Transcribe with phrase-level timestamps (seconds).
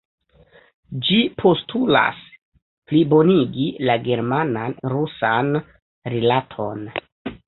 [1.07, 2.23] Ĝi postulas
[2.91, 5.53] plibonigi la german-rusan
[6.15, 6.83] rilaton.